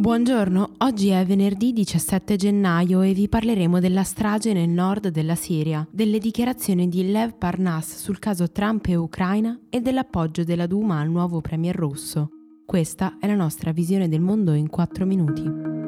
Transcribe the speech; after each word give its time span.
Buongiorno, 0.00 0.76
oggi 0.78 1.08
è 1.08 1.26
venerdì 1.26 1.74
17 1.74 2.36
gennaio 2.36 3.02
e 3.02 3.12
vi 3.12 3.28
parleremo 3.28 3.80
della 3.80 4.02
strage 4.02 4.54
nel 4.54 4.70
nord 4.70 5.08
della 5.08 5.34
Siria, 5.34 5.86
delle 5.90 6.18
dichiarazioni 6.18 6.88
di 6.88 7.10
Lev 7.10 7.34
Parnas 7.36 7.98
sul 7.98 8.18
caso 8.18 8.50
Trump 8.50 8.86
e 8.86 8.94
Ucraina 8.94 9.60
e 9.68 9.82
dell'appoggio 9.82 10.42
della 10.42 10.66
Duma 10.66 11.00
al 11.00 11.10
nuovo 11.10 11.42
premier 11.42 11.76
russo. 11.76 12.30
Questa 12.64 13.18
è 13.20 13.26
la 13.26 13.34
nostra 13.34 13.72
visione 13.72 14.08
del 14.08 14.22
mondo 14.22 14.54
in 14.54 14.70
4 14.70 15.04
minuti. 15.04 15.79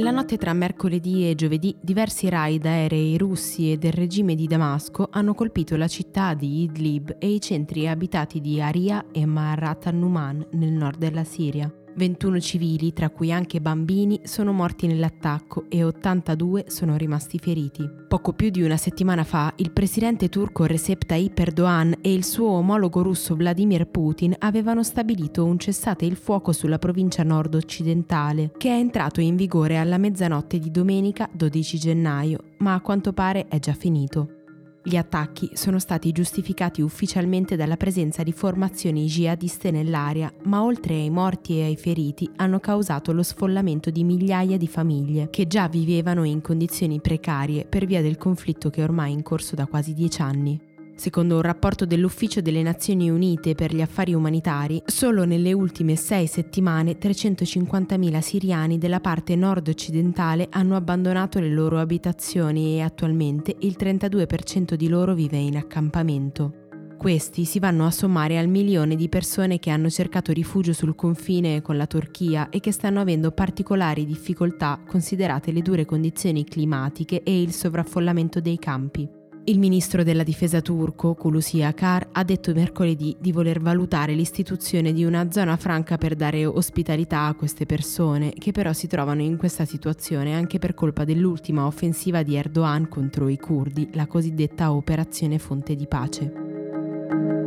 Nella 0.00 0.12
notte 0.12 0.38
tra 0.38 0.54
mercoledì 0.54 1.28
e 1.28 1.34
giovedì 1.34 1.76
diversi 1.78 2.30
raid 2.30 2.64
aerei 2.64 3.18
russi 3.18 3.70
e 3.70 3.76
del 3.76 3.92
regime 3.92 4.34
di 4.34 4.46
Damasco 4.46 5.08
hanno 5.10 5.34
colpito 5.34 5.76
la 5.76 5.88
città 5.88 6.32
di 6.32 6.62
Idlib 6.62 7.16
e 7.18 7.28
i 7.28 7.38
centri 7.38 7.86
abitati 7.86 8.40
di 8.40 8.62
Aria 8.62 9.04
e 9.12 9.26
Maharat 9.26 9.88
al-Numan 9.88 10.46
nel 10.52 10.72
nord 10.72 10.96
della 10.96 11.24
Siria. 11.24 11.70
21 12.00 12.40
civili, 12.40 12.94
tra 12.94 13.10
cui 13.10 13.30
anche 13.30 13.60
bambini, 13.60 14.20
sono 14.24 14.52
morti 14.52 14.86
nell'attacco 14.86 15.66
e 15.68 15.84
82 15.84 16.64
sono 16.68 16.96
rimasti 16.96 17.38
feriti. 17.38 17.86
Poco 18.08 18.32
più 18.32 18.48
di 18.48 18.62
una 18.62 18.78
settimana 18.78 19.22
fa, 19.22 19.52
il 19.56 19.70
presidente 19.70 20.30
turco 20.30 20.64
Recep 20.64 21.04
Tayyip 21.04 21.38
Erdogan 21.38 21.94
e 22.00 22.14
il 22.14 22.24
suo 22.24 22.52
omologo 22.52 23.02
russo 23.02 23.36
Vladimir 23.36 23.86
Putin 23.86 24.34
avevano 24.38 24.82
stabilito 24.82 25.44
un 25.44 25.58
cessate 25.58 26.06
il 26.06 26.16
fuoco 26.16 26.52
sulla 26.52 26.78
provincia 26.78 27.22
nord-occidentale, 27.22 28.52
che 28.56 28.70
è 28.70 28.78
entrato 28.78 29.20
in 29.20 29.36
vigore 29.36 29.76
alla 29.76 29.98
mezzanotte 29.98 30.58
di 30.58 30.70
domenica 30.70 31.28
12 31.30 31.78
gennaio, 31.78 32.38
ma 32.60 32.72
a 32.72 32.80
quanto 32.80 33.12
pare 33.12 33.46
è 33.48 33.58
già 33.58 33.74
finito. 33.74 34.39
Gli 34.82 34.96
attacchi 34.96 35.50
sono 35.54 35.78
stati 35.78 36.10
giustificati 36.10 36.80
ufficialmente 36.80 37.54
dalla 37.54 37.76
presenza 37.76 38.22
di 38.22 38.32
formazioni 38.32 39.04
jihadiste 39.04 39.70
nell'area, 39.70 40.32
ma 40.44 40.62
oltre 40.62 40.94
ai 40.94 41.10
morti 41.10 41.58
e 41.58 41.64
ai 41.64 41.76
feriti 41.76 42.30
hanno 42.36 42.60
causato 42.60 43.12
lo 43.12 43.22
sfollamento 43.22 43.90
di 43.90 44.04
migliaia 44.04 44.56
di 44.56 44.68
famiglie 44.68 45.28
che 45.28 45.46
già 45.46 45.68
vivevano 45.68 46.24
in 46.24 46.40
condizioni 46.40 46.98
precarie 46.98 47.66
per 47.66 47.84
via 47.84 48.00
del 48.00 48.16
conflitto 48.16 48.70
che 48.70 48.82
ormai 48.82 49.12
è 49.12 49.14
in 49.14 49.22
corso 49.22 49.54
da 49.54 49.66
quasi 49.66 49.92
dieci 49.92 50.22
anni. 50.22 50.69
Secondo 51.00 51.36
un 51.36 51.40
rapporto 51.40 51.86
dell'Ufficio 51.86 52.42
delle 52.42 52.62
Nazioni 52.62 53.08
Unite 53.08 53.54
per 53.54 53.74
gli 53.74 53.80
affari 53.80 54.12
umanitari, 54.12 54.82
solo 54.84 55.24
nelle 55.24 55.54
ultime 55.54 55.96
sei 55.96 56.26
settimane 56.26 56.98
350.000 56.98 58.20
siriani 58.20 58.76
della 58.76 59.00
parte 59.00 59.34
nord-occidentale 59.34 60.48
hanno 60.50 60.76
abbandonato 60.76 61.40
le 61.40 61.48
loro 61.48 61.78
abitazioni 61.78 62.74
e 62.74 62.82
attualmente 62.82 63.56
il 63.60 63.76
32% 63.80 64.74
di 64.74 64.88
loro 64.90 65.14
vive 65.14 65.38
in 65.38 65.56
accampamento. 65.56 66.66
Questi 66.98 67.46
si 67.46 67.58
vanno 67.58 67.86
a 67.86 67.90
sommare 67.90 68.36
al 68.36 68.48
milione 68.48 68.94
di 68.94 69.08
persone 69.08 69.58
che 69.58 69.70
hanno 69.70 69.88
cercato 69.88 70.32
rifugio 70.32 70.74
sul 70.74 70.94
confine 70.94 71.62
con 71.62 71.78
la 71.78 71.86
Turchia 71.86 72.50
e 72.50 72.60
che 72.60 72.72
stanno 72.72 73.00
avendo 73.00 73.30
particolari 73.30 74.04
difficoltà 74.04 74.78
considerate 74.86 75.50
le 75.50 75.62
dure 75.62 75.86
condizioni 75.86 76.44
climatiche 76.44 77.22
e 77.22 77.40
il 77.40 77.54
sovraffollamento 77.54 78.42
dei 78.42 78.58
campi. 78.58 79.19
Il 79.44 79.58
ministro 79.58 80.04
della 80.04 80.22
difesa 80.22 80.60
turco, 80.60 81.14
Kulusi 81.14 81.62
Akar, 81.62 82.08
ha 82.12 82.22
detto 82.24 82.52
mercoledì 82.52 83.16
di 83.18 83.32
voler 83.32 83.58
valutare 83.58 84.12
l'istituzione 84.12 84.92
di 84.92 85.04
una 85.04 85.30
zona 85.32 85.56
franca 85.56 85.96
per 85.96 86.14
dare 86.14 86.44
ospitalità 86.44 87.24
a 87.24 87.34
queste 87.34 87.64
persone, 87.64 88.32
che 88.32 88.52
però 88.52 88.72
si 88.72 88.86
trovano 88.86 89.22
in 89.22 89.38
questa 89.38 89.64
situazione 89.64 90.34
anche 90.34 90.58
per 90.58 90.74
colpa 90.74 91.04
dell'ultima 91.04 91.64
offensiva 91.64 92.22
di 92.22 92.36
Erdogan 92.36 92.88
contro 92.88 93.28
i 93.28 93.38
curdi, 93.38 93.88
la 93.94 94.06
cosiddetta 94.06 94.72
Operazione 94.72 95.38
Fonte 95.38 95.74
di 95.74 95.86
Pace. 95.86 97.39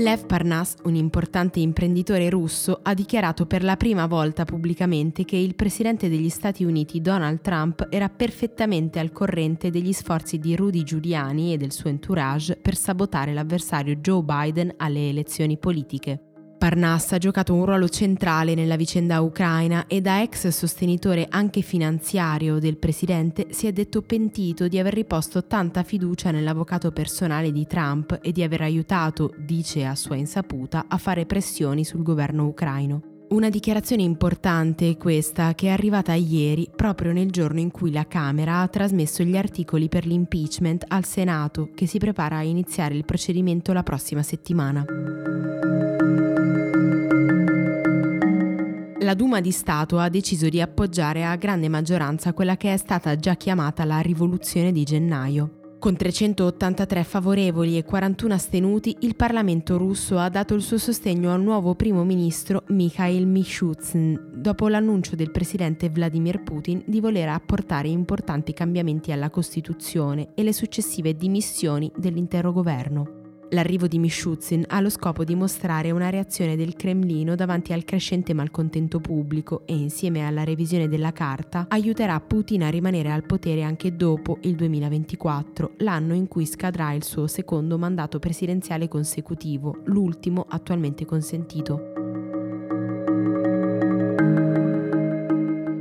Lev 0.00 0.24
Parnas, 0.24 0.76
un 0.84 0.94
importante 0.94 1.60
imprenditore 1.60 2.30
russo, 2.30 2.80
ha 2.82 2.94
dichiarato 2.94 3.44
per 3.44 3.62
la 3.62 3.76
prima 3.76 4.06
volta 4.06 4.46
pubblicamente 4.46 5.26
che 5.26 5.36
il 5.36 5.54
presidente 5.54 6.08
degli 6.08 6.30
Stati 6.30 6.64
Uniti 6.64 7.02
Donald 7.02 7.42
Trump 7.42 7.86
era 7.90 8.08
perfettamente 8.08 8.98
al 8.98 9.12
corrente 9.12 9.68
degli 9.68 9.92
sforzi 9.92 10.38
di 10.38 10.56
Rudy 10.56 10.84
Giuliani 10.84 11.52
e 11.52 11.58
del 11.58 11.72
suo 11.72 11.90
entourage 11.90 12.56
per 12.56 12.76
sabotare 12.76 13.34
l'avversario 13.34 13.96
Joe 13.96 14.22
Biden 14.22 14.72
alle 14.78 15.10
elezioni 15.10 15.58
politiche. 15.58 16.29
Parnas 16.60 17.12
ha 17.12 17.16
giocato 17.16 17.54
un 17.54 17.64
ruolo 17.64 17.88
centrale 17.88 18.54
nella 18.54 18.76
vicenda 18.76 19.22
ucraina 19.22 19.86
e 19.86 20.02
da 20.02 20.20
ex 20.20 20.48
sostenitore 20.48 21.26
anche 21.30 21.62
finanziario 21.62 22.58
del 22.58 22.76
presidente 22.76 23.46
si 23.48 23.66
è 23.66 23.72
detto 23.72 24.02
pentito 24.02 24.68
di 24.68 24.78
aver 24.78 24.92
riposto 24.92 25.46
tanta 25.46 25.82
fiducia 25.82 26.30
nell'avvocato 26.30 26.92
personale 26.92 27.50
di 27.50 27.66
Trump 27.66 28.18
e 28.20 28.30
di 28.30 28.42
aver 28.42 28.60
aiutato, 28.60 29.32
dice 29.38 29.86
a 29.86 29.94
sua 29.94 30.16
insaputa, 30.16 30.84
a 30.86 30.98
fare 30.98 31.24
pressioni 31.24 31.82
sul 31.82 32.02
governo 32.02 32.46
ucraino. 32.46 33.00
Una 33.30 33.48
dichiarazione 33.48 34.02
importante 34.02 34.98
questa 34.98 35.54
che 35.54 35.68
è 35.68 35.70
arrivata 35.70 36.12
ieri 36.12 36.68
proprio 36.76 37.12
nel 37.12 37.30
giorno 37.30 37.60
in 37.60 37.70
cui 37.70 37.90
la 37.90 38.06
Camera 38.06 38.60
ha 38.60 38.68
trasmesso 38.68 39.22
gli 39.22 39.36
articoli 39.38 39.88
per 39.88 40.04
l'impeachment 40.04 40.84
al 40.88 41.06
Senato 41.06 41.70
che 41.74 41.86
si 41.86 41.96
prepara 41.96 42.36
a 42.36 42.42
iniziare 42.42 42.94
il 42.94 43.06
procedimento 43.06 43.72
la 43.72 43.82
prossima 43.82 44.22
settimana. 44.22 44.84
La 49.10 49.16
Duma 49.16 49.40
di 49.40 49.50
Stato 49.50 49.98
ha 49.98 50.08
deciso 50.08 50.48
di 50.48 50.60
appoggiare 50.60 51.24
a 51.24 51.34
grande 51.34 51.68
maggioranza 51.68 52.32
quella 52.32 52.56
che 52.56 52.72
è 52.72 52.76
stata 52.76 53.16
già 53.16 53.34
chiamata 53.34 53.84
la 53.84 53.98
rivoluzione 53.98 54.70
di 54.70 54.84
gennaio. 54.84 55.74
Con 55.80 55.96
383 55.96 57.02
favorevoli 57.02 57.76
e 57.76 57.82
41 57.82 58.34
astenuti, 58.34 58.98
il 59.00 59.16
Parlamento 59.16 59.76
russo 59.78 60.16
ha 60.16 60.28
dato 60.28 60.54
il 60.54 60.62
suo 60.62 60.78
sostegno 60.78 61.32
al 61.32 61.42
nuovo 61.42 61.74
primo 61.74 62.04
ministro 62.04 62.62
Mikhail 62.68 63.26
Mishustin, 63.26 64.30
dopo 64.32 64.68
l'annuncio 64.68 65.16
del 65.16 65.32
presidente 65.32 65.88
Vladimir 65.88 66.44
Putin 66.44 66.80
di 66.86 67.00
voler 67.00 67.30
apportare 67.30 67.88
importanti 67.88 68.52
cambiamenti 68.52 69.10
alla 69.10 69.30
Costituzione 69.30 70.28
e 70.36 70.44
le 70.44 70.52
successive 70.52 71.16
dimissioni 71.16 71.90
dell'intero 71.96 72.52
governo. 72.52 73.19
L'arrivo 73.52 73.88
di 73.88 73.98
Mishuzin 73.98 74.64
ha 74.68 74.80
lo 74.80 74.88
scopo 74.88 75.24
di 75.24 75.34
mostrare 75.34 75.90
una 75.90 76.08
reazione 76.08 76.54
del 76.54 76.74
Cremlino 76.74 77.34
davanti 77.34 77.72
al 77.72 77.84
crescente 77.84 78.32
malcontento 78.32 79.00
pubblico 79.00 79.62
e 79.66 79.74
insieme 79.74 80.24
alla 80.24 80.44
revisione 80.44 80.88
della 80.88 81.12
carta 81.12 81.66
aiuterà 81.68 82.20
Putin 82.20 82.62
a 82.62 82.68
rimanere 82.68 83.10
al 83.10 83.24
potere 83.24 83.64
anche 83.64 83.96
dopo 83.96 84.38
il 84.42 84.54
2024, 84.54 85.72
l'anno 85.78 86.14
in 86.14 86.28
cui 86.28 86.46
scadrà 86.46 86.92
il 86.92 87.02
suo 87.02 87.26
secondo 87.26 87.76
mandato 87.76 88.20
presidenziale 88.20 88.86
consecutivo, 88.86 89.78
l'ultimo 89.86 90.46
attualmente 90.48 91.04
consentito. 91.04 91.99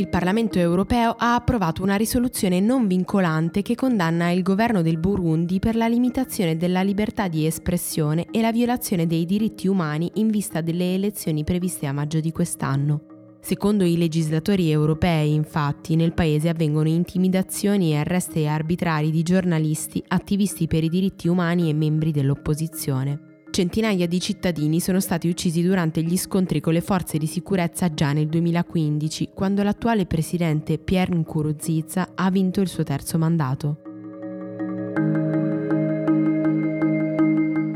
Il 0.00 0.08
Parlamento 0.08 0.58
europeo 0.58 1.14
ha 1.18 1.34
approvato 1.34 1.82
una 1.82 1.96
risoluzione 1.96 2.58
non 2.58 2.86
vincolante 2.86 3.60
che 3.60 3.74
condanna 3.74 4.30
il 4.30 4.42
governo 4.42 4.80
del 4.80 4.96
Burundi 4.96 5.58
per 5.58 5.76
la 5.76 5.88
limitazione 5.88 6.56
della 6.56 6.80
libertà 6.80 7.28
di 7.28 7.44
espressione 7.44 8.26
e 8.30 8.40
la 8.40 8.50
violazione 8.50 9.06
dei 9.06 9.26
diritti 9.26 9.68
umani 9.68 10.10
in 10.14 10.28
vista 10.28 10.62
delle 10.62 10.94
elezioni 10.94 11.44
previste 11.44 11.86
a 11.86 11.92
maggio 11.92 12.18
di 12.18 12.32
quest'anno. 12.32 13.02
Secondo 13.42 13.84
i 13.84 13.98
legislatori 13.98 14.70
europei, 14.70 15.34
infatti, 15.34 15.96
nel 15.96 16.14
paese 16.14 16.48
avvengono 16.48 16.88
intimidazioni 16.88 17.92
e 17.92 17.96
arresti 17.96 18.46
arbitrari 18.46 19.10
di 19.10 19.22
giornalisti, 19.22 20.02
attivisti 20.08 20.66
per 20.66 20.82
i 20.82 20.88
diritti 20.88 21.28
umani 21.28 21.68
e 21.68 21.74
membri 21.74 22.10
dell'opposizione. 22.10 23.29
Centinaia 23.50 24.06
di 24.06 24.20
cittadini 24.20 24.78
sono 24.78 25.00
stati 25.00 25.28
uccisi 25.28 25.60
durante 25.60 26.02
gli 26.02 26.16
scontri 26.16 26.60
con 26.60 26.72
le 26.72 26.80
forze 26.80 27.18
di 27.18 27.26
sicurezza 27.26 27.92
già 27.92 28.12
nel 28.12 28.28
2015, 28.28 29.30
quando 29.34 29.64
l'attuale 29.64 30.06
presidente 30.06 30.78
Pierre 30.78 31.16
Nkurunziza 31.16 32.12
ha 32.14 32.30
vinto 32.30 32.60
il 32.60 32.68
suo 32.68 32.84
terzo 32.84 33.18
mandato. 33.18 33.82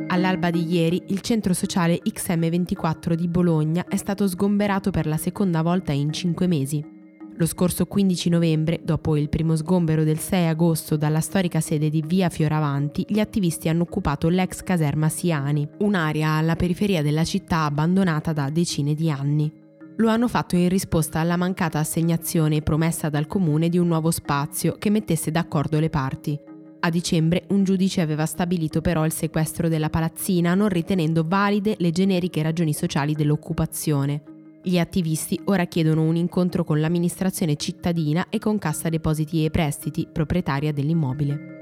All'alba 0.07 0.51
di 0.51 0.65
ieri, 0.73 1.03
il 1.09 1.21
centro 1.23 1.53
sociale 1.53 2.01
XM24 2.05 3.15
di 3.15 3.27
Bologna 3.27 3.85
è 3.89 3.97
stato 3.97 4.29
sgomberato 4.29 4.93
per 4.93 5.07
la 5.07 5.17
seconda 5.17 5.61
volta 5.63 5.91
in 5.91 6.13
cinque 6.13 6.47
mesi. 6.47 6.94
Lo 7.37 7.47
scorso 7.47 7.87
15 7.87 8.29
novembre, 8.29 8.81
dopo 8.85 9.17
il 9.17 9.29
primo 9.29 9.57
sgombero 9.57 10.05
del 10.05 10.21
6 10.21 10.47
agosto 10.47 10.97
dalla 10.97 11.21
storica 11.21 11.61
sede 11.61 11.91
di 11.91 12.01
Via 12.07 12.29
Fioravanti, 12.29 13.05
gli 13.09 13.19
attivisti 13.19 13.69
hanno 13.69 13.83
occupato 13.83 14.29
l'ex 14.29 14.63
caserma 14.63 15.09
Siani, 15.09 15.69
un'area 15.79 16.31
alla 16.31 16.55
periferia 16.55 17.03
della 17.03 17.25
città 17.25 17.65
abbandonata 17.65 18.33
da 18.33 18.51
decine 18.51 18.95
di 18.95 19.11
anni. 19.11 19.53
Lo 19.97 20.09
hanno 20.11 20.29
fatto 20.29 20.55
in 20.55 20.69
risposta 20.69 21.19
alla 21.19 21.37
mancata 21.37 21.81
assegnazione 21.81 22.63
promessa 22.63 23.09
dal 23.09 23.27
comune 23.27 23.69
di 23.69 23.79
un 23.79 23.89
nuovo 23.89 24.13
spazio 24.13 24.77
che 24.79 24.91
mettesse 24.91 25.33
d'accordo 25.33 25.81
le 25.81 25.91
parti. 25.91 26.39
A 26.81 26.91
dicembre 26.91 27.47
un 27.49 27.65
giudice 27.65 28.01
aveva 28.01 28.27
stabilito 28.27 28.81
però 28.81 29.05
il 29.05 29.13
sequestro 29.13 29.69
della 29.69 29.91
palazzina 29.91 30.55
non 30.55 30.69
ritenendo 30.69 31.25
valide 31.27 31.75
le 31.79 31.91
generiche 31.91 32.43
ragioni 32.43 32.73
sociali 32.73 33.15
dell'occupazione. 33.15 34.34
Gli 34.67 34.79
attivisti 34.79 35.39
ora 35.45 35.67
chiedono 35.67 36.05
un 36.05 36.17
incontro 36.17 36.65
con 36.65 36.81
l'amministrazione 36.81 37.55
cittadina 37.57 38.29
e 38.31 38.39
con 38.39 38.57
Cassa 38.57 38.89
Depositi 38.89 39.45
e 39.45 39.51
Prestiti, 39.51 40.09
proprietaria 40.11 40.73
dell'immobile. 40.73 41.53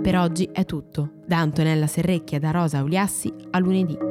Per 0.00 0.16
oggi 0.16 0.48
è 0.52 0.64
tutto. 0.64 1.14
Da 1.26 1.38
Antonella 1.38 1.88
Serrecchia 1.88 2.38
da 2.38 2.52
Rosa 2.52 2.84
Uliassi 2.84 3.34
a 3.50 3.58
lunedì. 3.58 4.07